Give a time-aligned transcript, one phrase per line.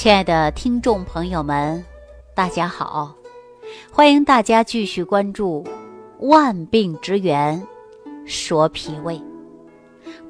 [0.00, 1.84] 亲爱的听众朋友们，
[2.34, 3.14] 大家好！
[3.92, 5.62] 欢迎大家继续关注
[6.26, 7.62] 《万病之源
[8.24, 9.16] 说脾胃》。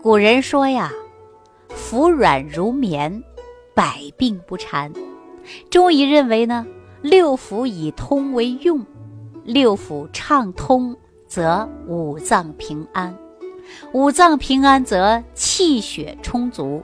[0.03, 0.91] 古人说呀
[1.71, 3.23] ：“服软如绵，
[3.73, 4.93] 百病不缠。”
[5.71, 6.67] 中医认为呢，
[7.01, 8.85] 六腑以通为用，
[9.45, 10.97] 六腑畅通
[11.29, 13.17] 则五脏平安，
[13.93, 16.83] 五脏平安则气血充足，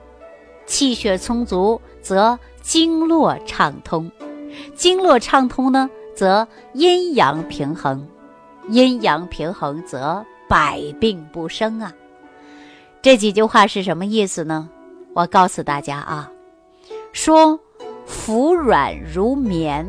[0.65, 4.11] 气血充足则经络畅通，
[4.75, 8.05] 经络畅通呢，则阴阳平衡，
[8.67, 11.93] 阴阳平衡则百病不生啊。
[13.01, 14.67] 这几句话是什么意思呢？
[15.13, 16.29] 我告诉大家啊，
[17.13, 17.57] 说。
[18.05, 19.85] 腹软如绵，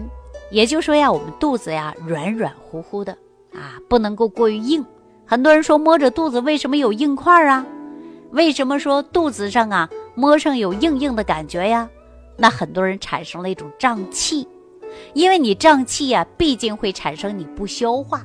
[0.50, 3.12] 也就是说呀，我们肚子呀软软乎乎的
[3.54, 4.84] 啊，不能够过于硬。
[5.24, 7.64] 很多人说摸着肚子为什么有硬块啊？
[8.32, 11.88] 为什么说肚子上啊摸上有硬硬的感觉呀？
[12.40, 14.46] 那很多人产生了一种胀气，
[15.12, 18.24] 因为你胀气呀，毕竟会产生你不消化，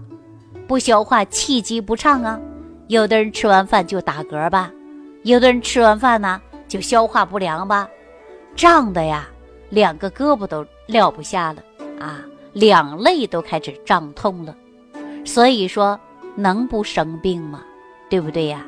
[0.67, 2.39] 不消化气机不畅啊。
[2.87, 4.71] 有的人吃完饭就打嗝吧，
[5.23, 7.89] 有的人吃完饭呢就消化不良吧，
[8.55, 9.27] 胀的呀。
[9.69, 11.63] 两个胳膊都撂不下了
[11.99, 14.55] 啊，两肋都开始胀痛了，
[15.25, 15.99] 所以说
[16.35, 17.63] 能不生病吗？
[18.07, 18.63] 对不对呀？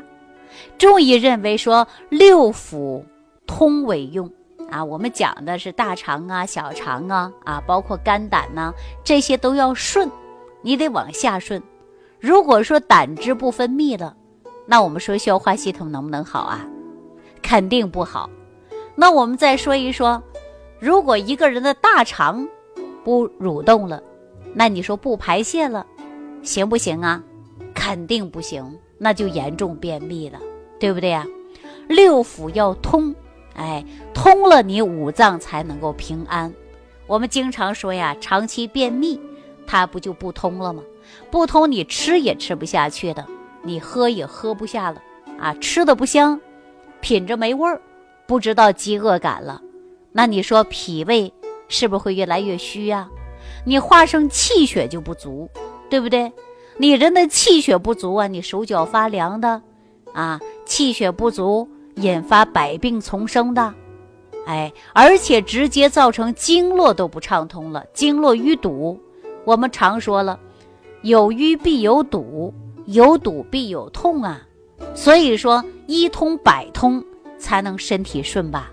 [0.79, 3.03] 中医认为说六腑
[3.45, 4.27] 通为用
[4.69, 10.09] 啊，我们讲的是大肠啊、小肠啊啊，包括肝胆呐，这些都要顺，
[10.61, 11.61] 你得往下顺。
[12.19, 14.15] 如果说胆汁不分泌了，
[14.65, 16.65] 那我们说消化系统能不能好啊？
[17.41, 18.29] 肯定不好。
[18.95, 20.21] 那我们再说一说。
[20.79, 22.47] 如果一个人的大肠
[23.03, 24.01] 不蠕动了，
[24.53, 25.85] 那你说不排泄了，
[26.43, 27.23] 行不行啊？
[27.73, 30.39] 肯定不行，那就严重便秘了，
[30.79, 31.25] 对不对呀？
[31.87, 33.13] 六腑要通，
[33.55, 36.53] 哎，通了你五脏才能够平安。
[37.07, 39.19] 我们经常说呀，长期便秘，
[39.65, 40.83] 它不就不通了吗？
[41.31, 43.25] 不通，你吃也吃不下去的，
[43.61, 45.01] 你喝也喝不下了
[45.39, 46.39] 啊，吃的不香，
[46.99, 47.79] 品着没味儿，
[48.27, 49.61] 不知道饥饿感了。
[50.11, 51.31] 那你说脾胃
[51.67, 53.07] 是不是会越来越虚呀？
[53.65, 55.49] 你化生气血就不足，
[55.89, 56.31] 对不对？
[56.77, 59.61] 你人的气血不足啊，你手脚发凉的，
[60.13, 63.73] 啊，气血不足引发百病丛生的，
[64.45, 68.99] 哎，而且直接造成经络都不畅通了，经络淤堵。
[69.43, 70.39] 我们常说了，
[71.01, 72.53] 有淤必有堵，
[72.85, 74.41] 有堵必有痛啊。
[74.93, 77.03] 所以说一通百通
[77.37, 78.71] 才能身体顺吧，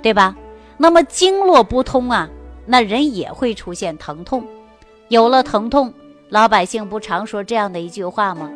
[0.00, 0.36] 对吧？
[0.76, 2.28] 那么经络不通啊，
[2.66, 4.46] 那人也会出现疼痛。
[5.08, 5.92] 有了疼痛，
[6.28, 8.48] 老百姓不常说这样的一句话吗？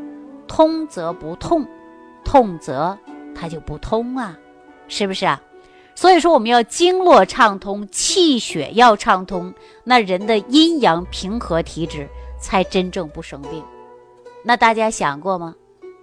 [0.47, 1.67] 通则不痛，
[2.25, 2.97] 痛则
[3.35, 4.39] 它就不通啊，
[4.89, 5.41] 是不是啊？
[5.95, 12.09] 所以说我们要经络畅通，气血要畅通，那人的阴阳平和体质
[12.41, 13.63] 才真正不生病。
[14.45, 15.55] 那大家想过吗？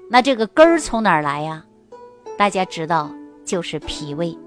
[0.09, 1.65] 那这个根儿从哪儿来呀？
[2.37, 3.11] 大家知道，
[3.45, 4.37] 就是脾胃。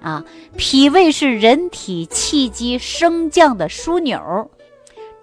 [0.00, 0.22] 啊，
[0.58, 4.50] 脾胃是人体气机升降的枢纽，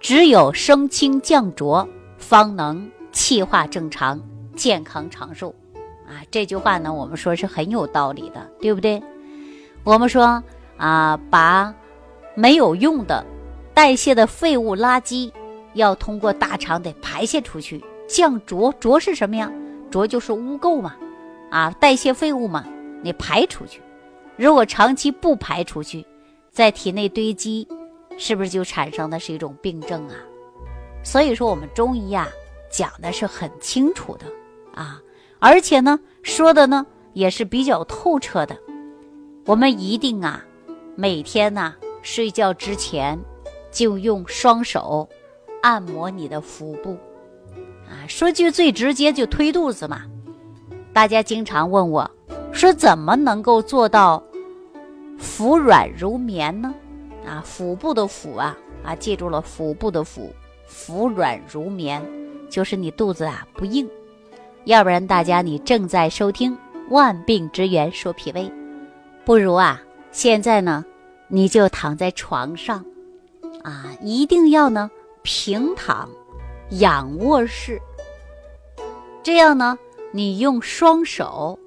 [0.00, 4.20] 只有升清降浊，方能气化正常，
[4.56, 5.54] 健康长寿。
[6.30, 9.02] 这句话呢，我们说是很有道理的，对不对？
[9.84, 10.42] 我们说
[10.76, 11.74] 啊，把
[12.34, 13.24] 没有用的
[13.74, 15.32] 代谢的废物垃圾，
[15.74, 18.72] 要通过大肠得排泄出去，降浊。
[18.78, 19.50] 浊是什么呀？
[19.90, 20.94] 浊就是污垢嘛，
[21.50, 22.64] 啊，代谢废物嘛，
[23.02, 23.80] 你排出去。
[24.36, 26.06] 如果长期不排出去，
[26.50, 27.68] 在体内堆积，
[28.16, 30.14] 是不是就产生的是一种病症啊？
[31.04, 32.28] 所以说，我们中医呀
[32.70, 34.24] 讲的是很清楚的
[34.74, 35.00] 啊，
[35.38, 38.56] 而且呢说的呢也是比较透彻的。
[39.44, 40.44] 我们一定啊
[40.94, 43.18] 每天呢睡觉之前
[43.70, 45.08] 就用双手
[45.62, 46.96] 按摩你的腹部
[47.88, 50.02] 啊，说句最直接，就推肚子嘛。
[50.92, 52.10] 大家经常问我。
[52.52, 54.22] 说怎么能够做到
[55.18, 56.74] 腹软如绵呢？
[57.26, 58.54] 啊，腹部的腹啊
[58.84, 60.30] 啊，记住了，腹部的腹，
[60.66, 62.02] 腹软如绵，
[62.50, 63.88] 就是你肚子啊不硬。
[64.64, 66.52] 要不然，大家你正在收听
[66.90, 68.42] 《万病之源说脾胃》，
[69.24, 70.84] 不如啊，现在呢，
[71.28, 72.84] 你就躺在床上，
[73.62, 74.90] 啊，一定要呢
[75.22, 76.08] 平躺，
[76.70, 77.80] 仰卧式。
[79.22, 79.78] 这样呢，
[80.12, 81.58] 你用双手。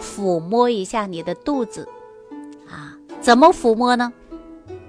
[0.00, 1.88] 抚摸一下你的肚子，
[2.68, 4.12] 啊，怎么抚摸呢？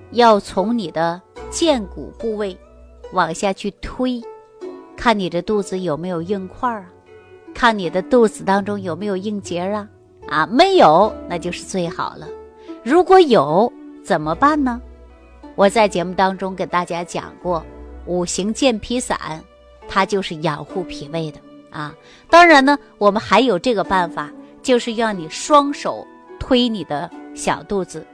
[0.09, 1.21] 要从你的
[1.51, 2.57] 剑骨部位
[3.11, 4.19] 往下去推，
[4.97, 6.85] 看你的肚子有没有硬块啊？
[7.53, 9.87] 看你的肚子当中有没有硬结啊？
[10.27, 12.27] 啊，没有，那就是最好了。
[12.83, 13.71] 如果有，
[14.03, 14.81] 怎么办呢？
[15.55, 17.63] 我在节目当中给大家讲过，
[18.05, 19.17] 五行健脾散，
[19.87, 21.39] 它就是养护脾胃的
[21.69, 21.93] 啊。
[22.29, 26.05] 当然呢，我们还有这个办法，就是让你双手
[26.39, 28.05] 推你的小肚子，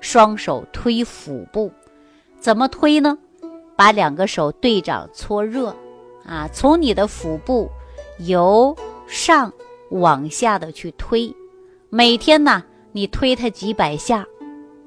[0.00, 1.70] 双手推腹部，
[2.40, 3.16] 怎么推呢？
[3.76, 5.74] 把两个手对掌搓热，
[6.26, 7.70] 啊，从你的腹部
[8.26, 8.74] 由
[9.06, 9.52] 上
[9.90, 11.34] 往下的去推，
[11.88, 12.62] 每天呢，
[12.92, 14.26] 你推它几百下，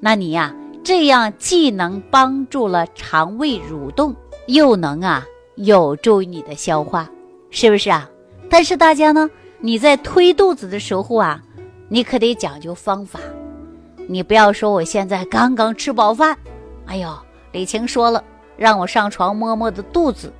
[0.00, 4.14] 那你呀，这样既能帮助了肠胃蠕动，
[4.46, 5.24] 又能啊
[5.56, 7.10] 有助于你的消化，
[7.50, 8.08] 是不是啊？
[8.48, 9.28] 但是大家呢，
[9.58, 11.42] 你在推肚子的时候啊，
[11.88, 13.20] 你可得讲究方法，
[14.06, 16.36] 你不要说我现在刚刚吃饱饭，
[16.86, 17.12] 哎呦，
[17.52, 18.22] 李晴说了。
[18.56, 20.32] 让我上床摸摸的肚子，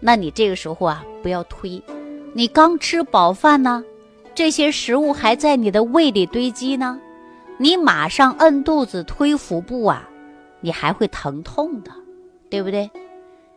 [0.00, 1.82] 那你这个时候啊，不要推。
[2.32, 3.84] 你刚吃饱饭呢，
[4.34, 7.00] 这些食物还在你的胃里堆积呢，
[7.58, 10.08] 你马上摁肚子推腹部啊，
[10.60, 11.90] 你还会疼痛的，
[12.48, 12.88] 对不对？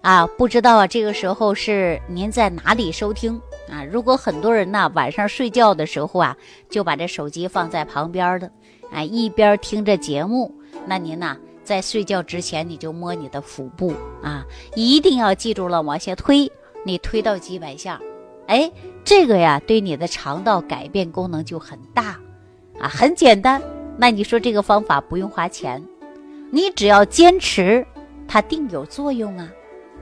[0.01, 3.39] 啊，不知道啊，这个时候是您在哪里收听
[3.69, 3.85] 啊？
[3.85, 6.35] 如果很多人呢晚上睡觉的时候啊，
[6.69, 8.51] 就把这手机放在旁边的，
[8.91, 10.53] 哎，一边听着节目，
[10.85, 11.37] 那您呢？
[11.63, 14.43] 在睡觉之前，你就摸你的腹部啊，
[14.75, 16.51] 一定要记住了，往下推，
[16.83, 18.01] 你推到几百下，
[18.47, 18.71] 哎，
[19.03, 22.19] 这个呀，对你的肠道改变功能就很大，
[22.79, 23.61] 啊，很简单。
[23.97, 25.83] 那你说这个方法不用花钱，
[26.51, 27.85] 你只要坚持，
[28.27, 29.47] 它定有作用啊，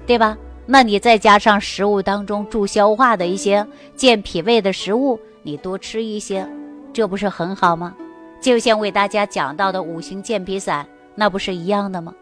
[0.06, 0.38] 对吧？
[0.66, 3.66] 那你再加上食物当中助消化的一些
[3.96, 6.48] 健脾胃的食物，你多吃一些，
[6.94, 7.96] 这不是很好吗？
[8.40, 10.88] 就像为大家讲到的五行健脾散。
[11.14, 12.14] 那不是一样的吗？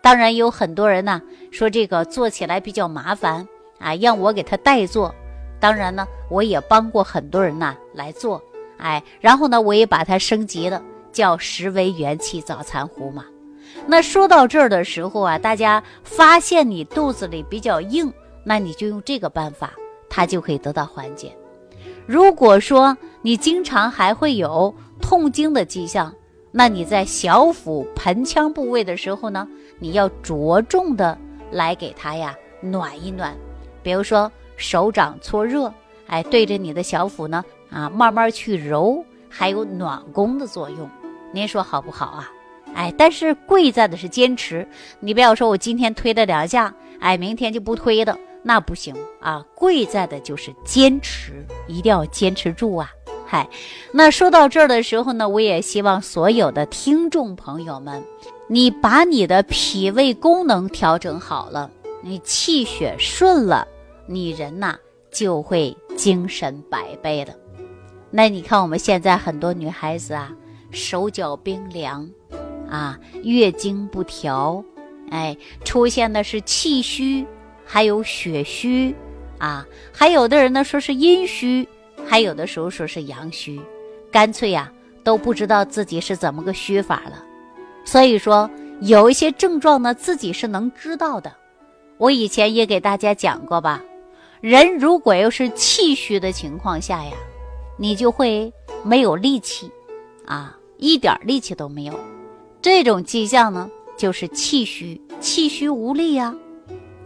[0.00, 1.22] 当然有很多人呢
[1.52, 3.46] 说这个做起来比较麻烦
[3.78, 5.14] 啊，让我给他代做。
[5.62, 8.42] 当然呢，我也帮过很多人呢来做，
[8.78, 10.82] 哎，然后呢，我也把它升级了，
[11.12, 13.24] 叫十维元气早餐壶嘛。
[13.86, 18.12] 那说到这儿的时候啊，大家发现你肚子里比较硬，
[18.42, 19.72] 那你就用这个办法，
[20.10, 21.32] 它就可以得到缓解。
[22.06, 26.12] 如果说你经常还会有痛经的迹象，
[26.50, 29.46] 那你在小腹盆腔部位的时候呢，
[29.78, 31.16] 你要着重的
[31.52, 33.32] 来给它呀暖一暖，
[33.80, 34.30] 比如说
[34.62, 35.70] 手掌搓热，
[36.06, 40.88] 哎，对着你的小腹呢啊慢慢去揉，还有暖宫的作用，
[41.32, 42.30] 您说好不好啊？
[42.74, 44.66] 哎，但是贵在的是坚持，
[45.00, 52.88] 你不要说我今天推了两下，哎，明天就不推了，那不行啊，贵在的就是坚持，一定要坚持住啊。
[53.26, 53.48] 嗨，
[53.92, 58.02] 那说到这儿的时候呢，我也希望所有的听众朋友们，
[58.46, 61.70] 你把你的脾胃功能调整好了，
[62.02, 63.66] 你气血顺了，
[64.06, 64.76] 你人呐
[65.10, 67.34] 就会精神百倍的。
[68.10, 70.30] 那你看我们现在很多女孩子啊，
[70.70, 72.08] 手脚冰凉，
[72.68, 74.62] 啊，月经不调，
[75.10, 77.26] 哎，出现的是气虚，
[77.64, 78.94] 还有血虚，
[79.38, 81.68] 啊，还有的人呢说是阴虚。
[82.04, 83.60] 还有的时候说是阳虚，
[84.10, 84.70] 干脆呀
[85.04, 87.24] 都不知道自己是怎么个虚法了。
[87.84, 88.50] 所以说
[88.80, 91.32] 有一些症状呢，自己是能知道的。
[91.98, 93.80] 我以前也给大家讲过吧，
[94.42, 97.12] 人如果要是气虚的情况下呀，
[97.78, 98.52] 你就会
[98.82, 99.70] 没有力气，
[100.26, 101.94] 啊，一点力气都没有。
[102.60, 106.34] 这种迹象呢，就是气虚，气虚无力呀，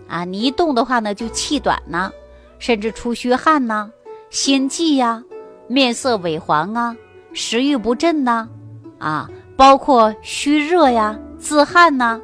[0.08, 2.10] 啊，你一动的话呢，就气短呐，
[2.58, 3.90] 甚至出虚汗呐。
[4.30, 5.22] 心悸呀，
[5.68, 6.96] 面色萎黄啊，
[7.34, 8.48] 食欲不振呐，
[8.98, 9.28] 啊，
[9.58, 12.18] 包括虚热呀、自汗呐，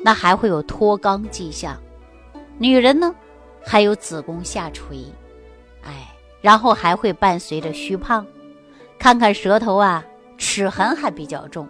[0.00, 1.74] 那还会有脱肛迹象。
[2.58, 3.14] 女人呢，
[3.64, 5.04] 还有子宫下垂，
[5.82, 8.26] 哎，然后还会伴随着虚胖。
[8.98, 10.04] 看看舌头啊，
[10.38, 11.68] 齿痕还比较重，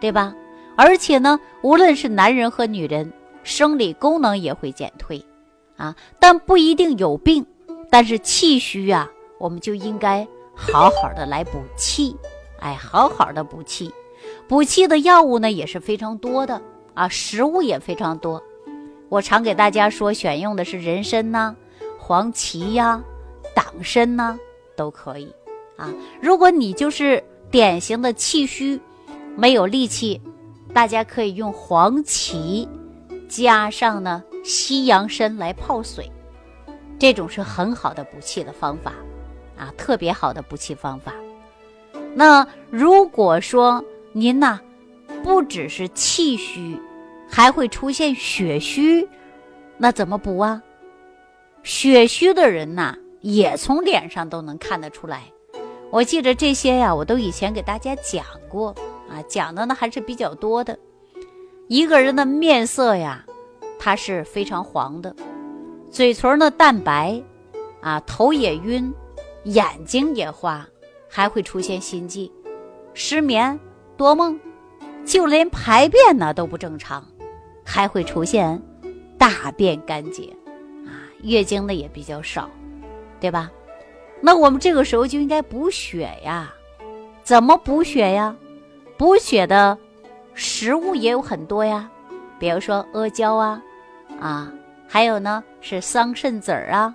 [0.00, 0.34] 对吧？
[0.76, 3.12] 而且呢，无论是男人和女人，
[3.42, 5.24] 生理功能也会减退，
[5.76, 7.44] 啊，但不一定有病。
[7.90, 12.16] 但是气虚啊，我们就应该好好的来补气，
[12.58, 13.92] 哎，好好的补气。
[14.48, 16.60] 补气的药物呢也是非常多的
[16.94, 18.42] 啊，食物也非常多。
[19.14, 21.54] 我常给大家说，选用的是人参呐、
[22.00, 23.00] 黄芪呀、
[23.54, 24.36] 党参呐，
[24.74, 25.32] 都可以
[25.76, 25.94] 啊。
[26.20, 28.80] 如果你就是典型的气虚，
[29.36, 30.20] 没有力气，
[30.72, 32.68] 大家可以用黄芪
[33.28, 36.10] 加上呢西洋参来泡水。
[36.98, 38.94] 这种是很好的补气的方法，
[39.56, 41.14] 啊，特别好的补气方法。
[42.16, 44.58] 那如果说您呐，
[45.22, 46.76] 不只是气虚，
[47.34, 49.08] 还会出现血虚，
[49.76, 50.62] 那怎么补啊？
[51.64, 55.24] 血虚的人呐，也从脸上都能看得出来。
[55.90, 58.68] 我记得这些呀，我都以前给大家讲过
[59.10, 60.78] 啊，讲的呢还是比较多的。
[61.66, 63.26] 一个人的面色呀，
[63.80, 65.12] 它是非常黄的，
[65.90, 67.20] 嘴唇呢淡白，
[67.80, 68.94] 啊，头也晕，
[69.42, 70.64] 眼睛也花，
[71.08, 72.30] 还会出现心悸、
[72.92, 73.58] 失眠、
[73.96, 74.38] 多梦，
[75.04, 77.04] 就连排便呢都不正常，
[77.64, 78.60] 还会出现
[79.18, 80.24] 大便干结，
[80.86, 80.92] 啊，
[81.22, 82.48] 月经呢也比较少，
[83.18, 83.50] 对吧？
[84.20, 86.52] 那我们这个时候就应该补血呀，
[87.22, 88.36] 怎么补血呀？
[88.96, 89.76] 补血的。
[90.36, 91.88] 食物也有很多呀，
[92.40, 93.62] 比如说阿胶啊，
[94.18, 94.52] 啊，
[94.88, 96.94] 还有呢是桑葚籽儿啊，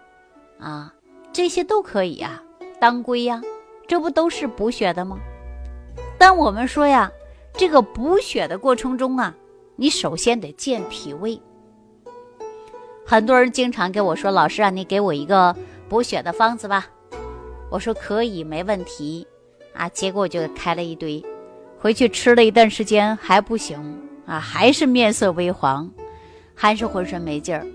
[0.59, 0.93] 啊，
[1.31, 2.43] 这些都可以呀。
[2.81, 3.41] 当归呀，
[3.87, 5.17] 这不都是补血的吗？
[6.17, 7.09] 但我们说呀，
[7.53, 9.33] 这个补血的过程中啊，
[9.79, 11.41] 你首先得健脾胃。
[13.05, 15.55] 很多人经常跟我说：“老师啊，你给我一个
[15.87, 16.85] 补血的方子吧。”
[17.71, 19.25] 我说可以，没问题
[19.73, 19.87] 啊。
[19.87, 21.23] 结果就开了一堆。
[21.79, 23.79] 回去吃了一段时间还不行
[24.25, 25.89] 啊，还是面色微黄，
[26.53, 27.65] 还是浑身没劲儿。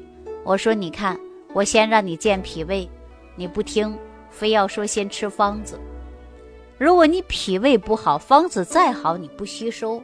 [0.45, 1.19] 我说：“你看，
[1.55, 2.87] 我先让你健脾胃，
[3.35, 3.97] 你不听，
[4.29, 5.81] 非要说先吃方子。
[6.77, 10.03] 如果你脾胃不好，方子再好你不吸收，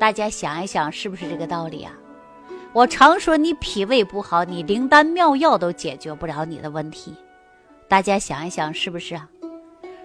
[0.00, 1.92] 大家想一想，是不是这个道理啊？
[2.72, 7.14] 我常说你脾胃不好，你灵丹妙药都解决不了你的问题。
[7.86, 9.28] 大家想一想，是不是啊？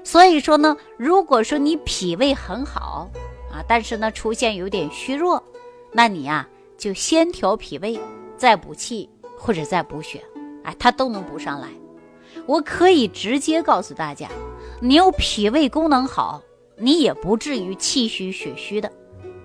[0.04, 3.10] 所以说呢，如果说你脾胃很好。”
[3.50, 5.42] 啊，但是呢，出现有点虚弱，
[5.94, 6.46] 那你呀
[6.78, 7.98] 就先调脾胃，
[8.36, 10.22] 再补气或者再补血，
[10.66, 11.70] 哎，它都能补上来。
[12.46, 14.28] 我可以直接告诉大家，
[14.82, 16.42] 你有脾胃功能好，
[16.76, 18.92] 你也不至于气虚血虚的，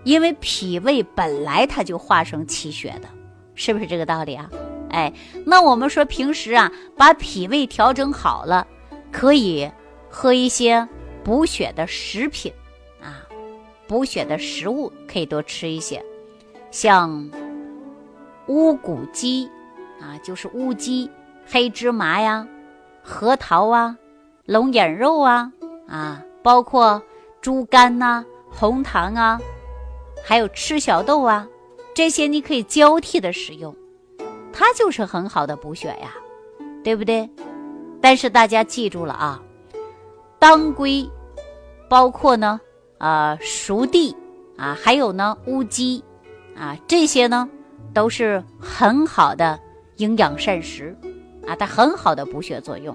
[0.04, 3.08] 因为脾胃本来它就化生气血的，
[3.54, 4.50] 是不是这个道理啊？
[4.90, 5.12] 哎，
[5.46, 8.66] 那我们说平时啊，把脾胃调整好了，
[9.12, 9.70] 可以
[10.08, 10.88] 喝一些
[11.22, 12.52] 补血的食品
[13.00, 13.22] 啊。
[13.86, 16.04] 补血的食物可以多吃一些，
[16.70, 17.30] 像
[18.46, 19.48] 乌骨鸡
[20.00, 21.08] 啊，就是乌鸡、
[21.46, 22.46] 黑芝麻呀、
[23.02, 23.96] 核桃啊、
[24.44, 25.52] 龙眼肉啊
[25.86, 27.00] 啊，包括
[27.40, 29.40] 猪肝呐、红糖啊，
[30.24, 31.48] 还有赤小豆啊，
[31.94, 33.74] 这些你可以交替的使用，
[34.52, 36.12] 它就是很好的补血呀，
[36.84, 37.28] 对不对？
[38.00, 39.42] 但是大家记住了啊，
[40.38, 41.08] 当归，
[41.88, 42.60] 包括呢。
[43.02, 44.14] 呃，熟地
[44.58, 46.04] 啊，还有呢，乌鸡
[46.54, 47.48] 啊，这些呢
[47.94, 49.58] 都是很好的
[49.96, 50.94] 营养膳食
[51.46, 52.94] 啊，它很好的补血作用。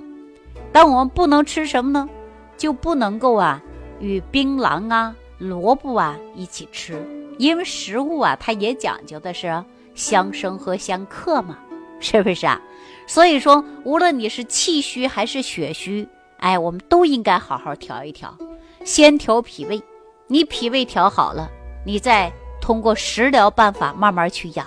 [0.71, 2.07] 但我们不能吃什么呢？
[2.55, 3.59] 就不能够啊
[3.99, 7.05] 与槟榔啊、萝卜啊一起吃，
[7.37, 9.63] 因为食物啊，它也讲究的是
[9.93, 11.57] 相生和相克嘛，
[11.99, 12.61] 是不是啊？
[13.07, 18.35] 所以说，无论你是气虚还是血虚，哎，我们都应该好好调一调，
[18.83, 19.81] 先调脾胃。
[20.27, 21.49] 你脾胃调好了，
[21.85, 24.65] 你再通过食疗办法慢慢去养。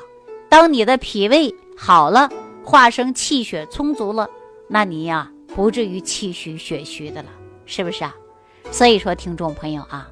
[0.49, 2.31] 当你的脾胃好了，
[2.65, 4.29] 化生气血充足了，
[4.69, 7.29] 那你呀不至于气虚血虚的了，
[7.67, 8.15] 是不是啊？
[8.71, 10.09] 所以说，听众朋友啊，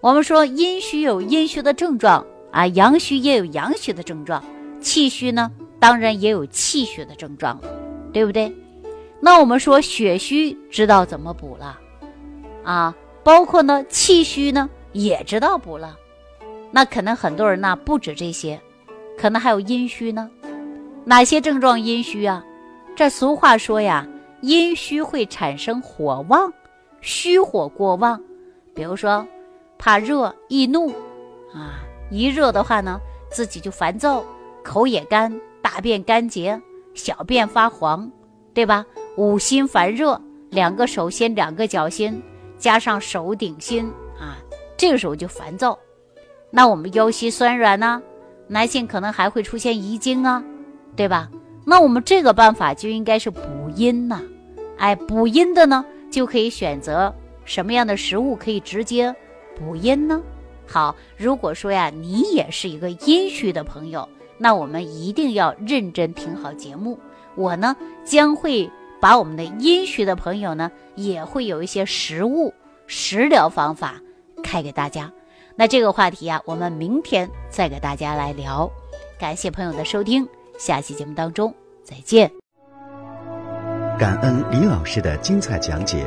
[0.00, 4.42] 我们说阴虚有阴虚的症状啊，阳虚也有阳虚的症状，
[4.80, 5.50] 气虚呢，
[5.80, 7.60] 当然也有气虚的症状，
[8.12, 8.54] 对不对？
[9.20, 11.78] 那我们说血虚知道怎么补了
[12.62, 12.94] 啊？
[13.24, 14.70] 包括呢气虚呢？
[14.92, 15.96] 也知道补了，
[16.70, 18.60] 那可能很多人呢不止这些，
[19.18, 20.30] 可能还有阴虚呢。
[21.04, 22.44] 哪些症状阴虚啊？
[22.94, 24.06] 这俗话说呀，
[24.42, 26.52] 阴虚会产生火旺，
[27.00, 28.20] 虚火过旺。
[28.74, 29.26] 比如说，
[29.78, 30.90] 怕热易怒
[31.54, 31.80] 啊，
[32.10, 34.24] 一热的话呢，自己就烦躁，
[34.62, 36.60] 口也干，大便干结，
[36.94, 38.10] 小便发黄，
[38.52, 38.84] 对吧？
[39.16, 40.20] 五心烦热，
[40.50, 42.22] 两个手心，两个脚心，
[42.58, 43.86] 加上手顶心
[44.18, 44.36] 啊。
[44.76, 45.78] 这个时候就烦躁，
[46.50, 48.02] 那我们腰膝酸软呢？
[48.46, 50.42] 男性可能还会出现遗精啊，
[50.96, 51.28] 对吧？
[51.64, 53.40] 那我们这个办法就应该是补
[53.74, 54.22] 阴呐，
[54.78, 59.14] 哎，补阴的呢就可以选择什么样的食物可以直接
[59.58, 60.22] 补阴呢？
[60.66, 66.98] 好，如果说呀你也是一个阴虚的朋友，那我们一定要认真听好节目，
[67.34, 72.52] 我呢将会把我们的阴虚的朋友呢也会有一些食物
[72.86, 73.94] 食疗方法。
[74.42, 75.12] 开给大家，
[75.56, 78.70] 那这个话题啊，我们明天再给大家来聊。
[79.18, 80.26] 感谢朋友的收听，
[80.58, 82.30] 下期节目当中再见。
[83.98, 86.06] 感恩李老师的精彩讲解。